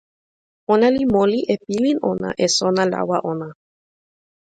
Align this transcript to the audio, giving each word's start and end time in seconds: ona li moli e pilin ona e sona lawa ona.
ona 0.73 0.87
li 0.95 1.03
moli 1.13 1.39
e 1.53 1.55
pilin 1.65 1.97
ona 2.11 2.29
e 2.45 2.47
sona 2.57 2.83
lawa 2.93 3.17
ona. 3.31 3.49